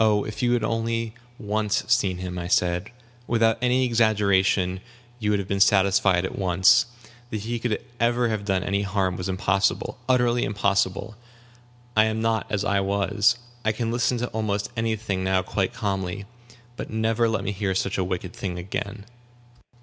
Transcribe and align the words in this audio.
"Oh, 0.00 0.24
if 0.24 0.42
you 0.42 0.52
had 0.52 0.64
only 0.64 1.12
once 1.38 1.84
seen 1.86 2.16
him," 2.16 2.38
I 2.38 2.48
said; 2.48 2.90
"without 3.26 3.58
any 3.60 3.84
exaggeration, 3.84 4.80
you 5.18 5.28
would 5.28 5.38
have 5.38 5.46
been 5.46 5.60
satisfied 5.60 6.24
at 6.24 6.38
once. 6.38 6.86
That 7.28 7.40
he 7.42 7.58
could 7.58 7.84
ever 8.00 8.30
have 8.30 8.46
done 8.46 8.64
any 8.64 8.80
harm 8.80 9.14
was 9.14 9.28
impossible 9.28 9.98
utterly 10.08 10.44
impossible. 10.44 11.16
I 11.94 12.06
am 12.06 12.22
not 12.22 12.46
as 12.48 12.64
I 12.64 12.80
was. 12.80 13.36
I 13.62 13.72
can 13.72 13.92
listen 13.92 14.16
to 14.20 14.28
almost 14.28 14.70
any 14.74 14.96
thing 14.96 15.22
now 15.22 15.42
quite 15.42 15.74
calmly. 15.74 16.24
But 16.78 16.88
never 16.88 17.28
let 17.28 17.44
me 17.44 17.52
hear 17.52 17.74
such 17.74 17.98
a 17.98 18.04
wicked 18.04 18.32
thing 18.32 18.58
again." 18.58 19.04